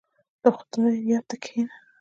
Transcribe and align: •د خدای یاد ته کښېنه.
•د 0.41 0.43
خدای 0.55 0.95
یاد 1.09 1.25
ته 1.29 1.35
کښېنه. 1.43 1.73